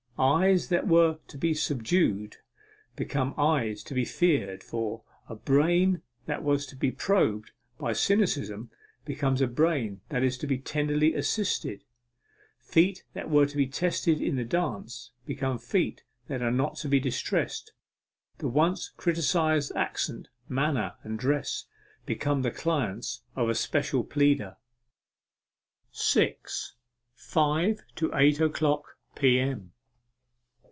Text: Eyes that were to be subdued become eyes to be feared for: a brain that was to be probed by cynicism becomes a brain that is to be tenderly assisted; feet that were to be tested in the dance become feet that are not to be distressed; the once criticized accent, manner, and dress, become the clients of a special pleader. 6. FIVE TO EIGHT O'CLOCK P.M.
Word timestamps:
Eyes 0.19 0.69
that 0.69 0.87
were 0.87 1.17
to 1.29 1.35
be 1.39 1.51
subdued 1.55 2.37
become 2.95 3.33
eyes 3.39 3.81
to 3.85 3.95
be 3.95 4.05
feared 4.05 4.61
for: 4.63 5.01
a 5.27 5.33
brain 5.33 6.03
that 6.27 6.43
was 6.43 6.67
to 6.67 6.75
be 6.75 6.91
probed 6.91 7.49
by 7.79 7.91
cynicism 7.93 8.69
becomes 9.03 9.41
a 9.41 9.47
brain 9.47 10.01
that 10.09 10.21
is 10.21 10.37
to 10.37 10.45
be 10.45 10.59
tenderly 10.59 11.15
assisted; 11.15 11.83
feet 12.59 13.03
that 13.13 13.31
were 13.31 13.47
to 13.47 13.57
be 13.57 13.65
tested 13.65 14.21
in 14.21 14.35
the 14.35 14.43
dance 14.45 15.11
become 15.25 15.57
feet 15.57 16.03
that 16.27 16.43
are 16.43 16.51
not 16.51 16.75
to 16.75 16.87
be 16.87 16.99
distressed; 16.99 17.73
the 18.37 18.47
once 18.47 18.89
criticized 18.89 19.71
accent, 19.75 20.27
manner, 20.47 20.97
and 21.01 21.17
dress, 21.17 21.65
become 22.05 22.43
the 22.43 22.51
clients 22.51 23.23
of 23.35 23.49
a 23.49 23.55
special 23.55 24.03
pleader. 24.03 24.55
6. 25.91 26.75
FIVE 27.15 27.81
TO 27.95 28.13
EIGHT 28.13 28.39
O'CLOCK 28.39 28.85
P.M. 29.15 29.71